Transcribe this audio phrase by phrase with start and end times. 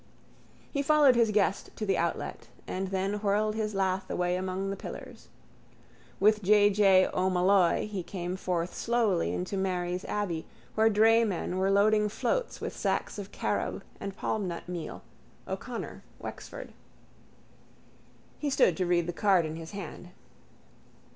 [0.71, 4.75] He followed his guest to the outlet and then whirled his lath away among the
[4.75, 5.27] pillars.
[6.19, 6.71] With J.
[6.71, 7.07] J.
[7.13, 13.19] O'Molloy he came forth slowly into Mary's abbey where draymen were loading floats with sacks
[13.19, 15.03] of carob and palmnut meal,
[15.47, 16.73] O'Connor, Wexford.
[18.39, 20.09] He stood to read the card in his hand.